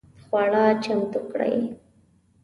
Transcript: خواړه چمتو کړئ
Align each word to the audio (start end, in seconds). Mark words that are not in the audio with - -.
خواړه 0.25 0.63
چمتو 0.83 1.19
کړئ 1.31 1.55